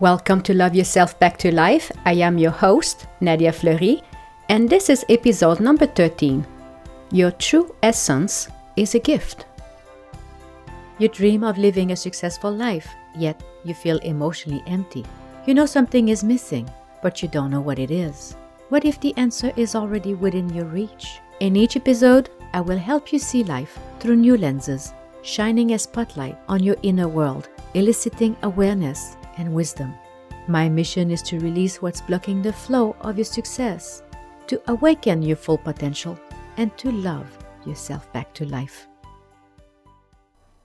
[0.00, 1.92] Welcome to Love Yourself Back to Life.
[2.06, 4.02] I am your host, Nadia Fleury,
[4.48, 6.42] and this is episode number 13.
[7.12, 9.44] Your true essence is a gift.
[10.96, 15.04] You dream of living a successful life, yet you feel emotionally empty.
[15.44, 16.66] You know something is missing,
[17.02, 18.36] but you don't know what it is.
[18.70, 21.20] What if the answer is already within your reach?
[21.40, 26.38] In each episode, I will help you see life through new lenses, shining a spotlight
[26.48, 29.94] on your inner world, eliciting awareness and wisdom.
[30.46, 34.02] My mission is to release what's blocking the flow of your success,
[34.46, 36.18] to awaken your full potential,
[36.56, 37.26] and to love
[37.66, 38.86] yourself back to life.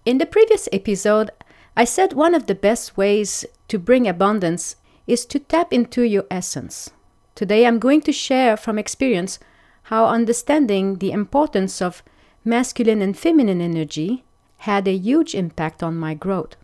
[0.06, 1.32] In the previous episode,
[1.76, 4.76] I said one of the best ways to bring abundance
[5.08, 6.92] is to tap into your essence.
[7.34, 9.40] Today, I'm going to share from experience
[9.84, 12.04] how understanding the importance of
[12.44, 14.24] masculine and feminine energy
[14.60, 16.56] had a huge impact on my growth.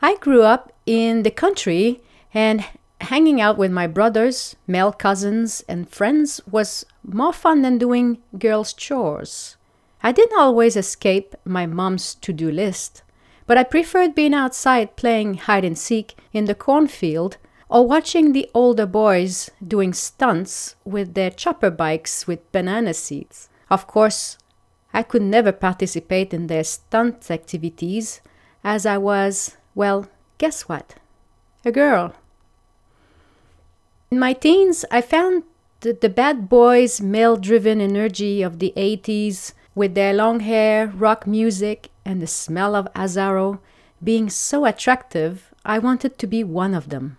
[0.00, 2.02] I grew up in the country
[2.34, 2.64] and
[3.00, 8.72] hanging out with my brothers, male cousins, and friends was more fun than doing girls'
[8.72, 9.56] chores.
[10.02, 13.02] I didn't always escape my mom's to do list,
[13.46, 17.36] but I preferred being outside playing hide and seek in the cornfield
[17.68, 23.48] or watching the older boys doing stunts with their chopper bikes with banana seats.
[23.70, 24.38] Of course,
[24.92, 28.20] I could never participate in their stunt activities
[28.62, 30.06] as I was well,
[30.42, 30.96] guess what?
[31.64, 32.14] A girl.
[34.10, 35.44] In my teens, I found
[35.82, 41.28] that the bad boys' male driven energy of the 80s, with their long hair, rock
[41.28, 43.60] music, and the smell of Azzaro
[44.02, 47.18] being so attractive, I wanted to be one of them.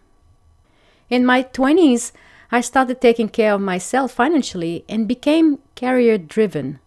[1.10, 2.12] In my 20s,
[2.52, 6.80] I started taking care of myself financially and became career driven.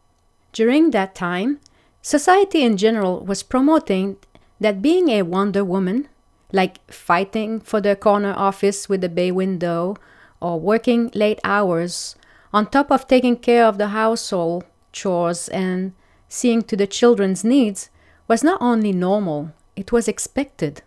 [0.52, 1.60] During that time,
[2.02, 4.18] society in general was promoting
[4.60, 6.08] that being a Wonder Woman,
[6.52, 9.96] like fighting for the corner office with the bay window
[10.40, 12.16] or working late hours,
[12.52, 15.92] on top of taking care of the household chores and
[16.28, 17.90] seeing to the children's needs,
[18.28, 20.82] was not only normal, it was expected.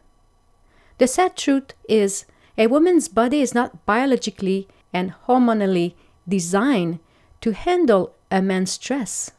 [0.97, 2.25] The sad truth is,
[2.57, 5.93] a woman's body is not biologically and hormonally
[6.27, 6.99] designed
[7.41, 9.31] to handle a man's stress.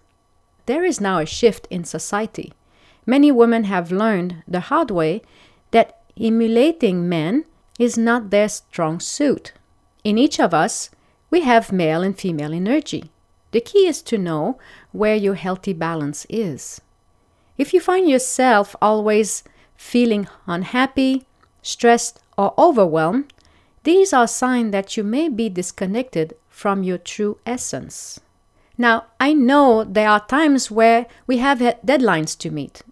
[0.67, 2.53] There is now a shift in society
[3.07, 5.23] many women have learned the hard way
[6.21, 7.45] emulating men
[7.79, 9.53] is not their strong suit.
[10.05, 10.91] In each of us,
[11.31, 13.11] we have male and female energy.
[13.53, 14.59] The key is to know
[14.93, 16.81] where your healthy balance is.
[17.57, 19.43] If you find yourself always
[19.77, 21.27] feeling unhappy,
[21.63, 23.33] stressed, or overwhelmed,
[23.85, 28.21] these are signs that you may be disconnected from your true essence.
[28.77, 32.83] Now, I know there are times where we have deadlines to meet,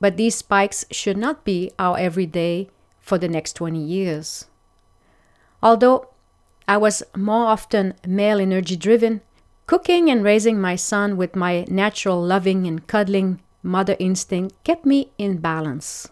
[0.00, 2.68] but these spikes should not be our everyday
[3.08, 4.46] for the next 20 years.
[5.62, 6.08] Although
[6.68, 9.22] I was more often male energy driven,
[9.66, 15.10] cooking and raising my son with my natural loving and cuddling mother instinct kept me
[15.16, 16.08] in balance.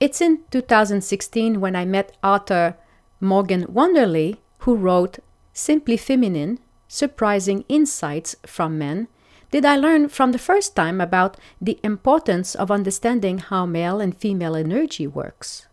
[0.00, 2.76] It's in 2016 when I met author
[3.20, 5.20] Morgan Wonderly, who wrote
[5.52, 6.58] Simply Feminine
[6.88, 9.08] Surprising Insights from Men
[9.54, 14.12] did I learn from the first time about the importance of understanding how male and
[14.12, 15.68] female energy works,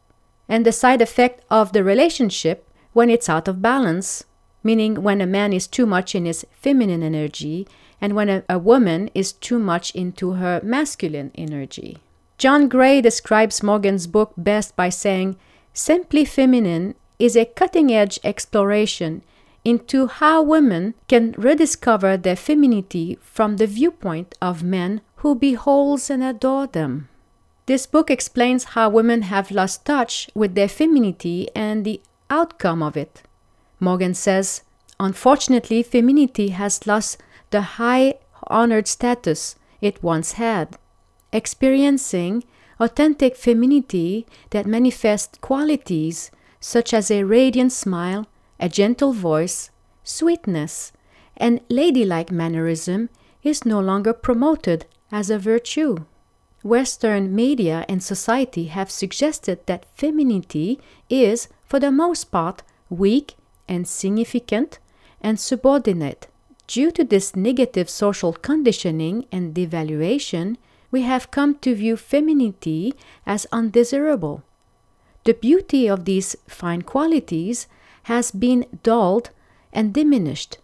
[0.52, 4.26] and the side effect of the relationship when it's out of balance,
[4.66, 7.66] meaning when a man is too much in his feminine energy
[8.02, 12.00] and when a, a woman is too much into her masculine energy.
[12.38, 15.38] John Gray describes Morgan's book best by saying,
[15.74, 19.24] Simply Feminine is a cutting edge exploration
[19.64, 26.22] into how women can rediscover their femininity from the viewpoint of men who behold and
[26.22, 27.08] adore them.
[27.72, 32.98] This book explains how women have lost touch with their femininity and the outcome of
[32.98, 33.24] it.
[33.80, 34.64] Morgan says,
[35.00, 38.16] Unfortunately, femininity has lost the high
[38.48, 40.76] honored status it once had.
[41.32, 42.44] Experiencing
[42.78, 46.30] authentic femininity that manifests qualities
[46.60, 48.28] such as a radiant smile,
[48.60, 49.70] a gentle voice,
[50.04, 50.92] sweetness,
[51.38, 53.08] and ladylike mannerism
[53.44, 56.04] is no longer promoted as a virtue.
[56.64, 60.80] Western media and society have suggested that femininity
[61.10, 63.36] is, for the most part, weak
[63.68, 64.80] and significant
[65.22, 66.28] and subordinate.
[66.68, 70.58] Due to this negative social conditioning and devaluation,
[70.92, 72.94] we have come to view femininity
[73.26, 74.44] as undesirable.
[75.24, 77.68] The beauty of these fine qualities
[78.04, 79.30] has been dulled
[79.74, 80.58] and diminished,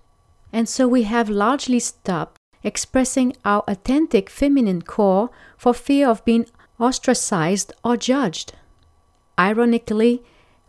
[0.52, 2.38] and so we have largely stopped
[2.68, 6.46] expressing our authentic feminine core for fear of being
[6.80, 8.54] ostracized or judged.
[9.40, 10.22] Ironically,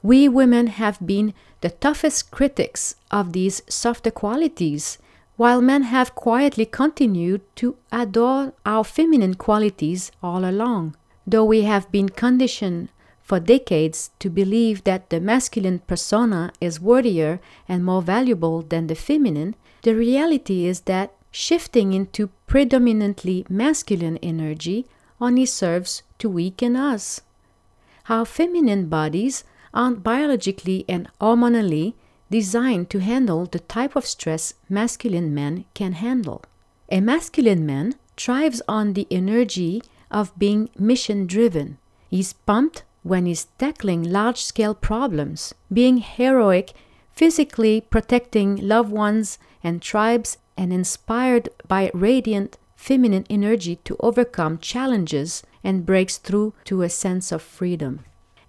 [0.03, 4.99] We women have been the toughest critics of these softer qualities,
[5.37, 10.95] while men have quietly continued to adore our feminine qualities all along.
[11.27, 12.89] Though we have been conditioned
[13.21, 18.95] for decades to believe that the masculine persona is worthier and more valuable than the
[18.95, 24.85] feminine, the reality is that shifting into predominantly masculine energy
[25.21, 27.21] only serves to weaken us.
[28.09, 31.95] Our feminine bodies aren't biologically and hormonally
[32.29, 36.43] designed to handle the type of stress masculine men can handle.
[36.91, 39.81] A masculine man thrives on the energy
[40.11, 41.79] of being mission driven.
[42.11, 46.73] He's pumped when he's tackling large scale problems, being heroic,
[47.13, 55.43] physically protecting loved ones and tribes, and inspired by radiant feminine energy to overcome challenges
[55.65, 58.05] and breaks through to a sense of freedom.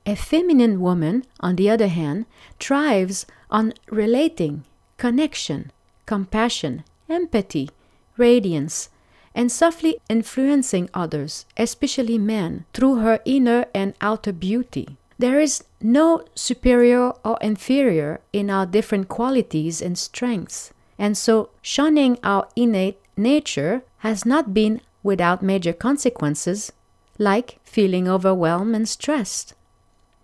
[0.06, 2.26] A feminine woman, on the other hand,
[2.60, 4.66] thrives on relating,
[4.98, 5.72] connection,
[6.06, 7.70] compassion, empathy,
[8.18, 8.90] radiance,
[9.36, 14.98] and softly influencing others, especially men, through her inner and outer beauty.
[15.20, 22.20] There is no superior or inferior in our different qualities and strengths, and so shunning
[22.24, 26.74] our innate nature has not been without major consequences,
[27.18, 29.54] like feeling overwhelmed and stressed,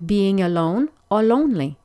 [0.06, 1.77] being alone or lonely,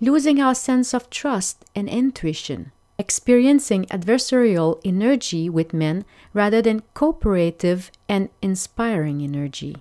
[0.00, 6.04] losing our sense of trust and intuition, experiencing adversarial energy with men
[6.34, 9.76] rather than cooperative and inspiring energy.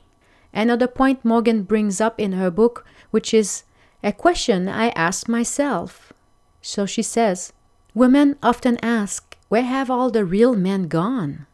[0.53, 3.63] Another point Morgan brings up in her book, which is
[4.01, 6.13] a question I asked myself.
[6.61, 7.51] So she says,
[7.95, 11.45] Women often ask, Where have all the real men gone?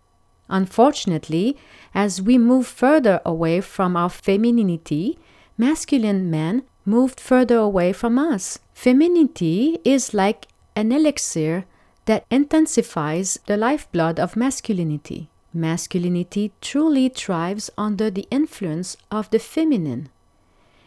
[0.48, 1.58] Unfortunately,
[1.94, 5.20] as we move further away from our femininity,
[5.58, 8.60] masculine men moved further away from us.
[8.74, 11.66] Femininity is like an elixir
[12.06, 15.30] that intensifies the lifeblood of masculinity.
[15.54, 20.10] Masculinity truly thrives under the influence of the feminine.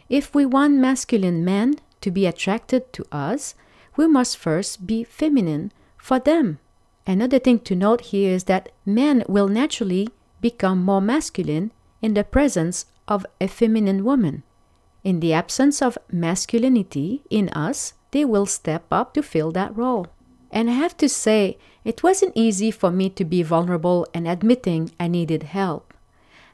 [0.09, 3.55] If we want masculine men to be attracted to us,
[3.95, 6.59] we must first be feminine for them.
[7.05, 10.09] Another thing to note here is that men will naturally
[10.41, 14.43] become more masculine in the presence of a feminine woman.
[15.03, 20.07] In the absence of masculinity in us, they will step up to fill that role.
[20.51, 24.91] And I have to say, it wasn't easy for me to be vulnerable and admitting
[24.99, 25.93] I needed help.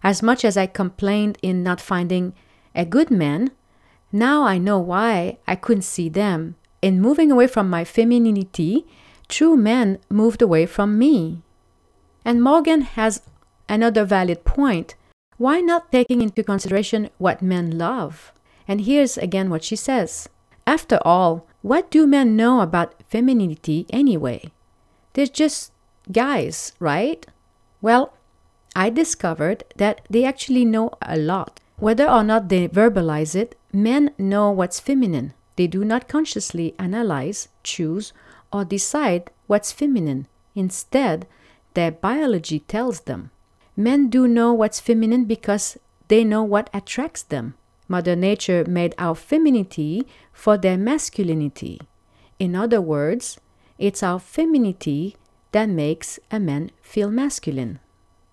[0.02, 2.34] As much as I complained in not finding
[2.74, 3.52] a good man,
[4.12, 6.56] now I know why I couldn't see them.
[6.82, 8.86] In moving away from my femininity,
[9.28, 11.42] true men moved away from me.
[12.24, 13.22] And Morgan has
[13.68, 14.96] another valid point.
[15.38, 18.32] Why not taking into consideration what men love?
[18.68, 20.30] And here's again what she says.
[20.68, 24.52] After all, what do men know about femininity anyway?
[25.14, 25.72] They're just
[26.12, 27.26] guys, right?
[27.82, 28.14] Well,
[28.76, 31.60] I discovered that they actually know a lot.
[31.78, 35.34] Whether or not they verbalize it, men know what's feminine.
[35.60, 38.14] They do not consciously analyze, choose,
[38.50, 40.26] or decide what's feminine.
[40.56, 41.28] Instead,
[41.74, 43.32] their biology tells them.
[43.76, 45.78] Men do know what's feminine because
[46.08, 47.56] they know what attracts them.
[47.90, 51.82] Mother Nature made our femininity for their masculinity.
[52.40, 53.38] In other words,
[53.78, 55.18] it's our femininity
[55.52, 57.80] that makes a man feel masculine.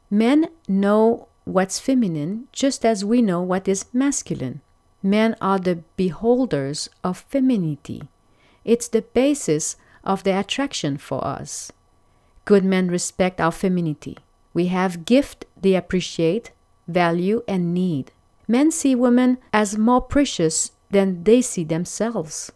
[0.08, 4.60] Men know what's feminine just as we know what is masculine.
[5.06, 8.08] Men are the beholders of femininity.
[8.64, 11.70] It's the basis of their attraction for us.
[12.44, 14.18] Good men respect our femininity.
[14.52, 16.50] We have gift they appreciate,
[16.88, 18.10] value, and need.
[18.48, 22.50] Men see women as more precious than they see themselves.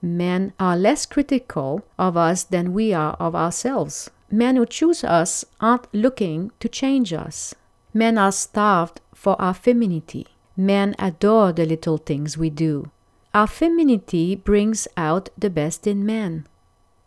[0.00, 4.12] Men are less critical of us than we are of ourselves.
[4.30, 7.52] Men who choose us aren't looking to change us.
[7.92, 10.28] Men are starved for our femininity.
[10.56, 12.90] Men adore the little things we do.
[13.32, 16.46] Our femininity brings out the best in men.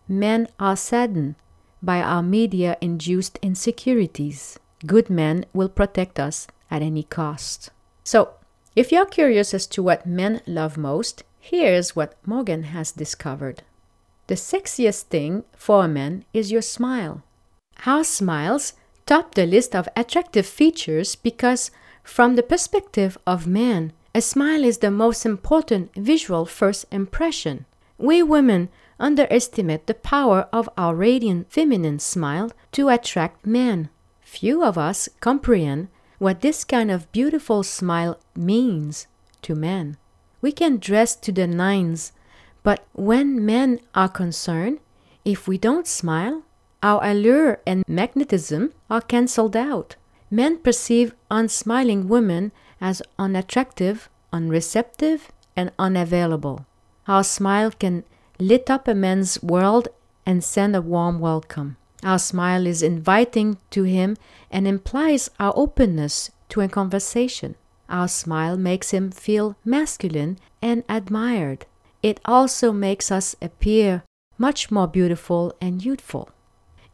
[0.07, 1.35] Men are saddened
[1.81, 4.59] by our media induced insecurities.
[4.85, 7.69] Good men will protect us at any cost.
[8.03, 8.33] So,
[8.75, 13.63] if you're curious as to what men love most, here's what Morgan has discovered.
[14.27, 17.23] The sexiest thing for a man is your smile.
[17.85, 18.73] Our smiles
[19.05, 21.71] top the list of attractive features because,
[22.07, 27.65] from the perspective of man, a smile is the most important visual first impression.
[27.97, 33.89] We women underestimate the power of our radiant feminine smile to attract men.
[34.21, 39.07] Few of us comprehend what this kind of beautiful smile means
[39.43, 39.97] to men.
[40.41, 42.13] We can dress to the nines,
[42.63, 44.79] but when men are concerned,
[45.25, 46.43] if we don't smile,
[46.81, 49.97] our allure and magnetism are cancelled out.
[50.29, 56.65] Men perceive unsmiling women as unattractive, unreceptive, and unavailable.
[57.07, 58.03] Our smile can
[58.39, 59.87] lit up a man's world
[60.25, 61.77] and send a warm welcome.
[62.03, 64.17] Our smile is inviting to him
[64.51, 67.55] and implies our openness to a conversation.
[67.89, 71.65] Our smile makes him feel masculine and admired.
[72.03, 74.03] It also makes us appear
[74.37, 76.29] much more beautiful and youthful.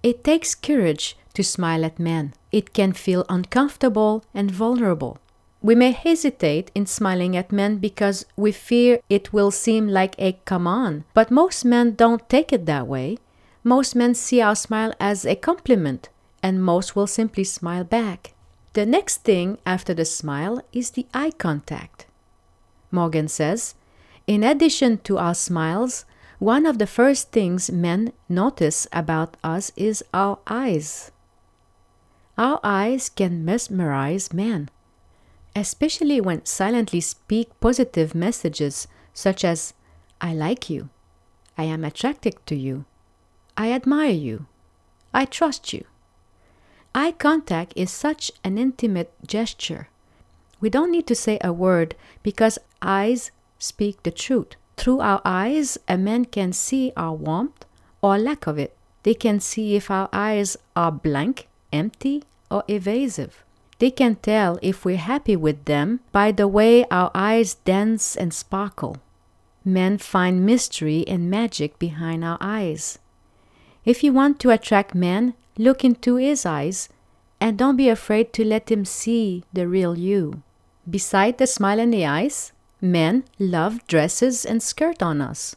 [0.01, 2.33] It takes courage to smile at men.
[2.51, 5.17] It can feel uncomfortable and vulnerable.
[5.61, 10.37] We may hesitate in smiling at men because we fear it will seem like a
[10.43, 13.17] command, but most men don't take it that way.
[13.63, 16.09] Most men see our smile as a compliment,
[16.43, 18.33] and most will simply smile back.
[18.73, 22.07] The next thing after the smile is the eye contact.
[22.91, 23.75] Morgan says,
[24.27, 26.03] in addition to our smiles,
[26.39, 31.12] one of the first things men notice about us is our eyes.
[32.37, 34.69] Our eyes can mesmerize men,
[35.55, 39.73] especially when silently speak positive messages such as
[40.19, 40.89] I like you,
[41.57, 42.85] I am attracted to you,
[43.55, 44.47] I admire you,
[45.13, 45.85] I trust you.
[46.95, 49.89] Eye contact is such an intimate gesture.
[50.59, 54.55] We don't need to say a word because eyes speak the truth.
[54.77, 57.65] Through our eyes, a man can see our warmth
[58.01, 58.75] or lack of it.
[59.03, 63.43] They can see if our eyes are blank, empty, or evasive.
[63.79, 68.33] They can tell if we're happy with them by the way our eyes dance and
[68.33, 68.97] sparkle.
[69.65, 72.99] Men find mystery and magic behind our eyes.
[73.83, 76.89] If you want to attract men, look into his eyes
[77.41, 80.43] and don't be afraid to let him see the real you.
[80.89, 82.53] Beside the smile in the eyes,
[82.83, 85.55] Men love dresses and skirt on us.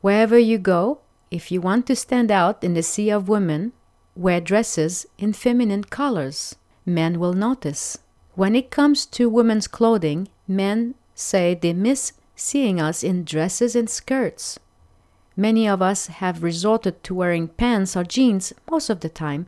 [0.00, 0.98] Wherever you go,
[1.30, 3.72] if you want to stand out in the sea of women,
[4.16, 6.56] wear dresses in feminine colors.
[6.84, 7.98] Men will notice.
[8.34, 13.88] When it comes to women's clothing, men say they miss seeing us in dresses and
[13.88, 14.58] skirts.
[15.36, 19.46] Many of us have resorted to wearing pants or jeans most of the time,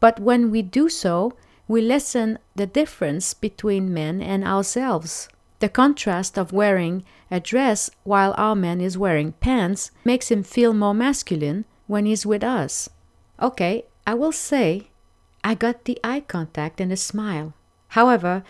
[0.00, 1.32] but when we do so,
[1.66, 5.28] we lessen the difference between men and ourselves.
[5.60, 10.74] The contrast of wearing a dress while our man is wearing pants makes him feel
[10.74, 12.90] more masculine when he's with us.
[13.40, 14.88] Okay, I will say
[15.42, 17.54] I got the eye contact and a smile.
[17.88, 18.44] However,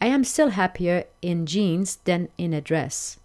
[0.00, 3.18] I am still happier in jeans than in a dress.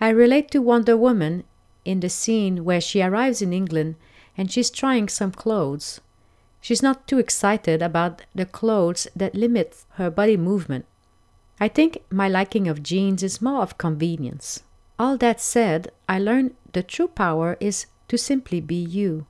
[0.00, 1.44] I relate to Wonder Woman
[1.84, 3.96] in the scene where she arrives in England
[4.36, 6.00] and she's trying some clothes.
[6.60, 10.86] She's not too excited about the clothes that limit her body movement.
[11.58, 14.62] I think my liking of jeans is more of convenience.
[14.98, 19.26] All that said, I learned the true power is to simply be you.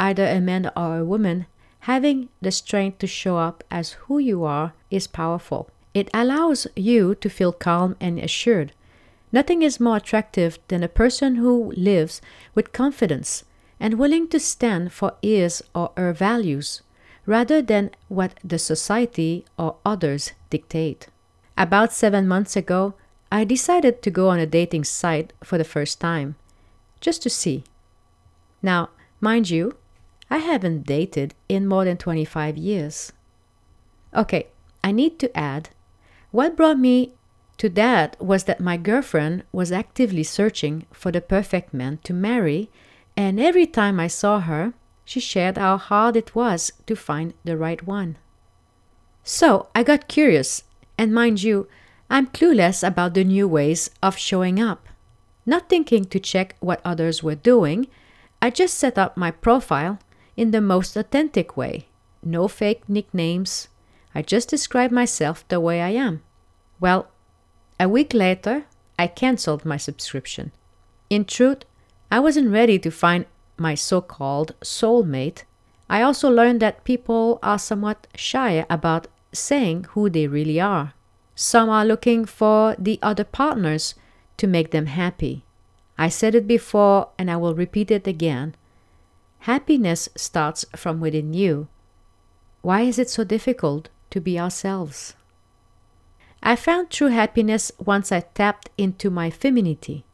[0.00, 1.46] Either a man or a woman,
[1.80, 5.68] having the strength to show up as who you are is powerful.
[5.92, 8.72] It allows you to feel calm and assured.
[9.30, 12.22] Nothing is more attractive than a person who lives
[12.54, 13.44] with confidence
[13.78, 16.82] and willing to stand for his or her values
[17.26, 21.08] rather than what the society or others dictate.
[21.56, 22.94] About seven months ago,
[23.30, 26.36] I decided to go on a dating site for the first time,
[27.00, 27.64] just to see.
[28.62, 28.88] Now,
[29.20, 29.76] mind you,
[30.30, 33.12] I haven't dated in more than 25 years.
[34.14, 34.46] Okay,
[34.82, 35.70] I need to add
[36.30, 37.14] what brought me
[37.58, 42.70] to that was that my girlfriend was actively searching for the perfect man to marry,
[43.16, 44.72] and every time I saw her,
[45.04, 48.16] she shared how hard it was to find the right one.
[49.24, 50.62] So I got curious
[50.96, 51.66] and mind you,
[52.08, 54.86] I'm clueless about the new ways of showing up.
[55.44, 57.88] Not thinking to check what others were doing,
[58.40, 59.98] I just set up my profile
[60.40, 61.86] in the most authentic way.
[62.22, 63.68] No fake nicknames.
[64.14, 66.22] I just describe myself the way I am.
[66.80, 67.08] Well,
[67.78, 68.64] a week later,
[68.98, 70.50] I cancelled my subscription.
[71.10, 71.64] In truth,
[72.10, 73.26] I wasn't ready to find
[73.58, 75.44] my so called soulmate.
[75.90, 80.94] I also learned that people are somewhat shy about saying who they really are.
[81.34, 83.94] Some are looking for the other partners
[84.38, 85.44] to make them happy.
[85.98, 88.54] I said it before and I will repeat it again.
[89.44, 91.68] Happiness starts from within you.
[92.60, 95.14] Why is it so difficult to be ourselves?
[96.42, 100.04] I found true happiness once I tapped into my femininity.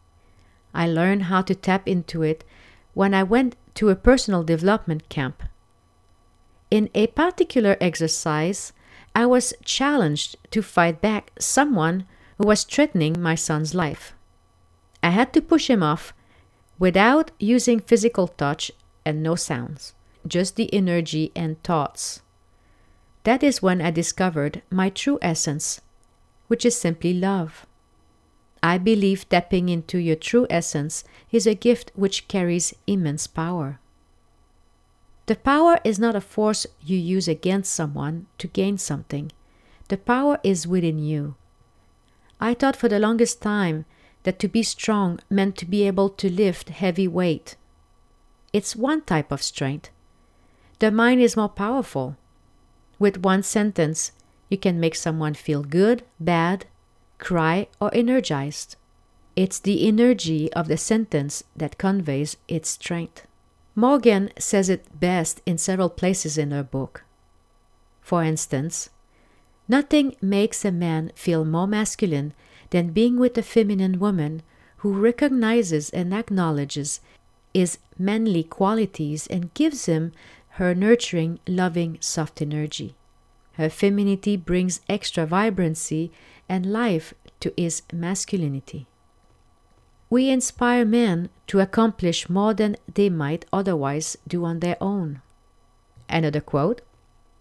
[0.73, 2.45] I learned how to tap into it
[2.95, 5.43] when I went to a personal development camp.
[6.71, 8.73] In a particular exercise,
[9.13, 12.07] I was challenged to fight back someone
[12.39, 14.15] who was threatening my son's life.
[15.03, 16.13] I had to push him off
[16.79, 18.71] without using physical touch
[19.07, 19.95] and no sounds,
[20.27, 22.21] just the energy and thoughts.
[23.23, 25.81] That is when I discovered my true essence,
[26.49, 27.65] which is simply love.
[28.63, 33.79] I believe tapping into your true essence is a gift which carries immense power.
[35.27, 39.33] The power is not a force you use against someone to gain something.
[39.89, 41.37] The power is within you.
[42.41, 43.87] I thought for the longest time
[44.25, 47.57] that to be strong meant to be able to lift heavy weight.
[48.57, 49.91] It's one type of strength.
[50.79, 52.17] The mind is more powerful.
[52.99, 54.13] With one sentence,
[54.49, 56.65] you can make someone feel good, bad,
[57.19, 58.77] cry, or energized.
[59.37, 63.27] It's the energy of the sentence that conveys its strength.
[63.75, 67.05] Morgan says it best in several places in her book.
[68.01, 68.89] For instance,
[69.69, 72.33] nothing makes a man feel more masculine
[72.71, 74.41] than being with a feminine woman
[74.79, 77.01] who recognizes and acknowledges
[77.57, 80.13] his manly qualities and gives him
[80.61, 82.95] her nurturing, loving, soft energy.
[83.55, 86.13] Her femininity brings extra vibrancy
[86.51, 88.87] and life to his masculinity.
[90.11, 95.23] We inspire men to accomplish more than they might otherwise do on their own.
[96.11, 96.83] Another quote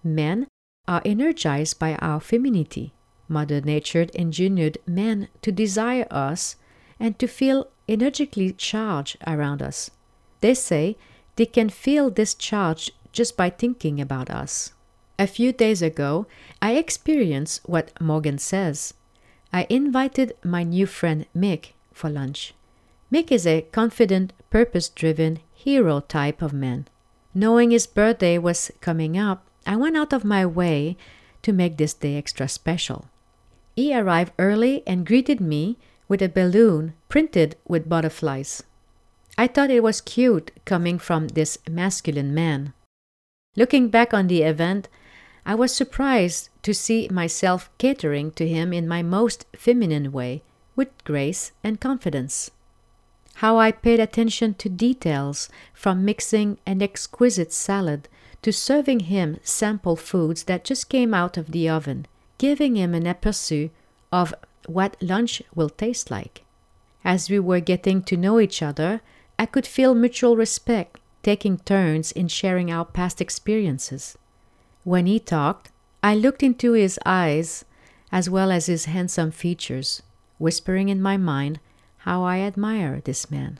[0.01, 0.47] Men
[0.87, 2.93] are energized by our femininity.
[3.27, 6.55] Mother Nature engineered men to desire us
[7.01, 9.91] and to feel energetically charged around us.
[10.45, 10.95] They say
[11.37, 14.73] they can feel this charge just by thinking about us.
[15.17, 16.27] A few days ago,
[16.61, 18.93] I experienced what Morgan says.
[19.51, 22.53] I invited my new friend Mick for lunch.
[23.11, 26.87] Mick is a confident, purpose driven, hero type of man.
[27.33, 30.95] Knowing his birthday was coming up, I went out of my way
[31.41, 33.05] to make this day extra special.
[33.75, 38.61] He arrived early and greeted me with a balloon printed with butterflies.
[39.37, 42.73] I thought it was cute coming from this masculine man.
[43.57, 44.87] Looking back on the event,
[45.45, 50.41] I was surprised to see myself catering to him in my most feminine way,
[50.75, 52.51] with grace and confidence.
[53.35, 58.07] How I paid attention to details, from mixing an exquisite salad
[58.41, 63.03] to serving him sample foods that just came out of the oven, giving him an
[63.03, 63.69] aperçu
[64.11, 64.33] of
[64.65, 66.43] what lunch will taste like.
[67.03, 69.01] As we were getting to know each other,
[69.37, 74.17] I could feel mutual respect, taking turns in sharing our past experiences.
[74.83, 75.71] When he talked,
[76.03, 77.65] I looked into his eyes
[78.11, 80.03] as well as his handsome features,
[80.37, 81.59] whispering in my mind
[81.99, 83.59] how I admire this man.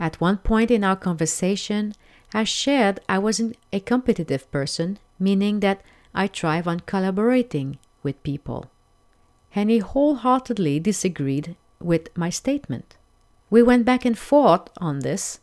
[0.00, 1.94] At one point in our conversation,
[2.32, 5.82] I shared I wasn't a competitive person, meaning that
[6.14, 8.70] I thrive on collaborating with people.
[9.54, 12.96] And he wholeheartedly disagreed with my statement.
[13.54, 15.38] We went back and forth on this.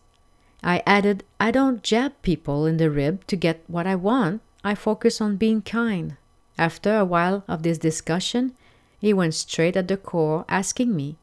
[0.62, 4.76] I added, I don't jab people in the rib to get what I want, I
[4.76, 6.18] focus on being kind.
[6.58, 8.52] After a while of this discussion,
[9.00, 11.16] he went straight at the core, asking me,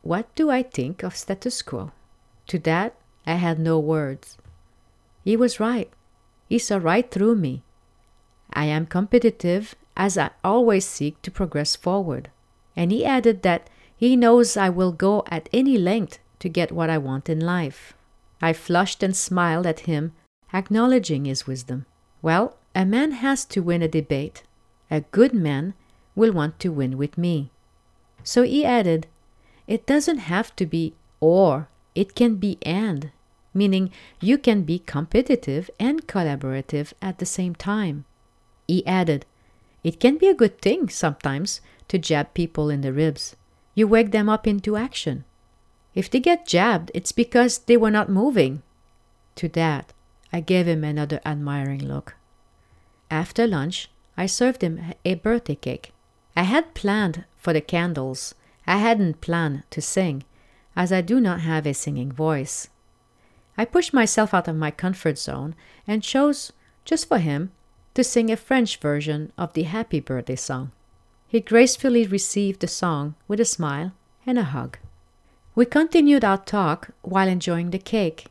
[0.00, 1.92] What do I think of status quo?
[2.46, 2.94] To that,
[3.26, 4.38] I had no words.
[5.22, 5.90] He was right.
[6.48, 7.64] He saw right through me.
[8.50, 12.30] I am competitive as I always seek to progress forward.
[12.74, 16.90] And he added that he knows I will go at any length to get what
[16.90, 17.94] I want in life.
[18.42, 20.12] I flushed and smiled at him,
[20.52, 21.86] acknowledging his wisdom.
[22.22, 24.42] Well, a man has to win a debate.
[24.90, 25.74] A good man
[26.14, 27.50] will want to win with me.
[28.24, 29.06] So he added,
[29.66, 33.10] It doesn't have to be or, it can be and,
[33.52, 38.04] meaning you can be competitive and collaborative at the same time.
[38.66, 39.26] He added,
[39.84, 43.36] It can be a good thing sometimes to jab people in the ribs.
[43.74, 45.24] You wake them up into action.
[45.94, 48.62] If they get jabbed, it's because they were not moving.
[49.36, 49.92] To that,
[50.32, 52.14] I gave him another admiring look.
[53.10, 55.92] After lunch, I served him a birthday cake.
[56.36, 58.34] I had planned for the candles.
[58.66, 60.24] I hadn't planned to sing,
[60.76, 62.68] as I do not have a singing voice.
[63.58, 65.54] I pushed myself out of my comfort zone
[65.86, 66.52] and chose,
[66.84, 67.50] just for him,
[67.94, 70.70] to sing a French version of the Happy Birthday song.
[71.26, 73.92] He gracefully received the song with a smile
[74.24, 74.78] and a hug.
[75.54, 78.26] We continued our talk while enjoying the cake.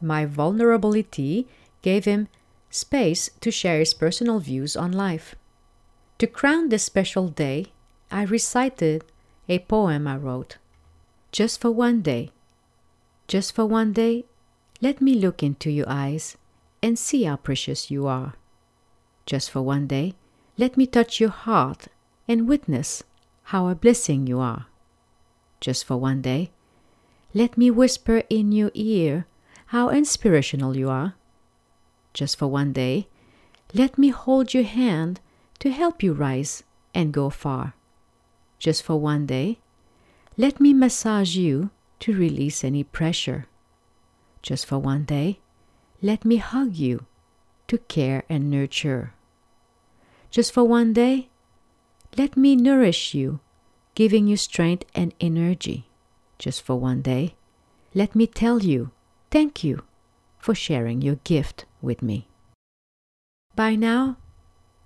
[0.00, 1.46] My vulnerability
[1.82, 2.28] gave him
[2.70, 5.34] space to share his personal views on life.
[6.18, 7.66] To crown this special day,
[8.10, 9.04] I recited
[9.48, 10.56] a poem I wrote.
[11.32, 12.30] Just for one day,
[13.28, 14.24] just for one day,
[14.80, 16.36] let me look into your eyes
[16.82, 18.34] and see how precious you are.
[19.26, 20.14] Just for one day,
[20.56, 21.88] let me touch your heart
[22.26, 23.04] and witness
[23.44, 24.66] how a blessing you are.
[25.60, 26.50] Just for one day.
[27.32, 29.26] Let me whisper in your ear
[29.66, 31.14] how inspirational you are,
[32.12, 33.06] just for one day.
[33.72, 35.20] Let me hold your hand
[35.60, 37.74] to help you rise and go far,
[38.58, 39.58] just for one day.
[40.36, 41.70] Let me massage you
[42.00, 43.46] to release any pressure,
[44.42, 45.38] just for one day.
[46.02, 47.06] Let me hug you
[47.68, 49.14] to care and nurture.
[50.30, 51.28] Just for one day,
[52.16, 53.38] let me nourish you,
[54.00, 55.84] giving you strength and energy.
[56.38, 57.34] Just for one day,
[57.92, 58.90] let me tell you
[59.30, 59.82] thank you
[60.38, 62.26] for sharing your gift with me.
[63.54, 64.16] By now,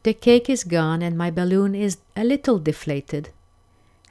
[0.03, 3.31] the cake is gone and my balloon is a little deflated.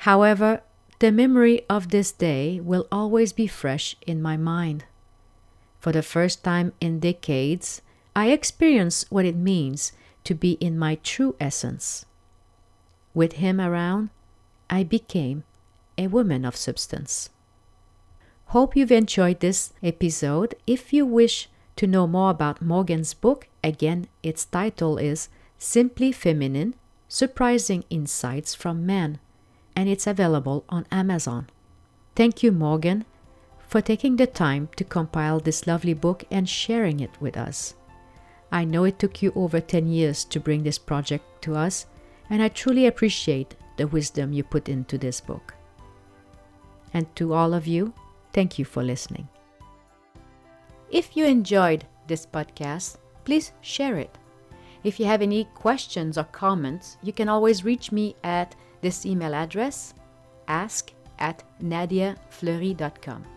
[0.08, 0.62] However,
[1.00, 4.86] the memory of this day will always be fresh in my mind.
[5.82, 7.82] For the first time in decades,
[8.16, 9.92] I experience what it means
[10.24, 12.06] to be in my true essence.
[13.14, 14.10] With him around,
[14.74, 15.44] I became
[16.00, 17.30] a woman of substance.
[18.46, 20.56] Hope you've enjoyed this episode.
[20.66, 26.74] If you wish to know more about Morgan's book, again, its title is Simply Feminine
[27.08, 29.20] Surprising Insights from Men,
[29.76, 31.50] and it's available on Amazon.
[32.16, 33.06] Thank you, Morgan,
[33.68, 37.76] for taking the time to compile this lovely book and sharing it with us.
[38.52, 41.86] I know it took you over 10 years to bring this project to us,
[42.28, 45.54] and I truly appreciate the wisdom you put into this book.
[46.94, 47.94] And to all of you,
[48.34, 49.28] thank you for listening.
[50.92, 54.18] If you enjoyed this podcast, please share it.
[54.84, 59.34] If you have any questions or comments, you can always reach me at this email
[59.34, 59.94] address
[60.48, 63.33] ask at nadiafleury.com.